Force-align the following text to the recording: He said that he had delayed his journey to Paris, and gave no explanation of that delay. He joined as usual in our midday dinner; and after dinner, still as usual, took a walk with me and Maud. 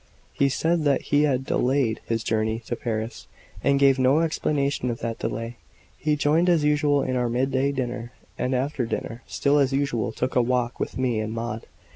He 0.33 0.49
said 0.49 0.83
that 0.85 1.01
he 1.13 1.25
had 1.25 1.45
delayed 1.45 2.01
his 2.07 2.23
journey 2.23 2.57
to 2.61 2.75
Paris, 2.75 3.27
and 3.63 3.79
gave 3.79 3.99
no 3.99 4.21
explanation 4.21 4.89
of 4.89 4.97
that 5.01 5.19
delay. 5.19 5.57
He 5.95 6.15
joined 6.15 6.49
as 6.49 6.63
usual 6.63 7.03
in 7.03 7.15
our 7.15 7.29
midday 7.29 7.71
dinner; 7.71 8.11
and 8.35 8.55
after 8.55 8.87
dinner, 8.87 9.21
still 9.27 9.59
as 9.59 9.73
usual, 9.73 10.11
took 10.11 10.35
a 10.35 10.41
walk 10.41 10.79
with 10.79 10.97
me 10.97 11.19
and 11.19 11.31
Maud. 11.31 11.67